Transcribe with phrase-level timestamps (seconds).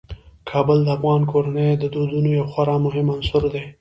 [0.49, 3.63] کابل د افغان کورنیو د دودونو یو خورا مهم عنصر دی.